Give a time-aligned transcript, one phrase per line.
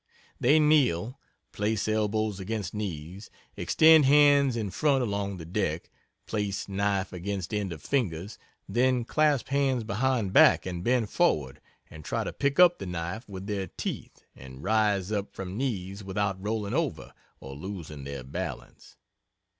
[0.39, 1.19] They kneel
[1.51, 5.91] place elbows against knees extend hands in front along the deck
[6.25, 12.03] place knife against end of fingers then clasp hands behind back and bend forward and
[12.03, 16.43] try to pick up the knife with their teeth and rise up from knees without
[16.43, 18.97] rolling over or losing their balance.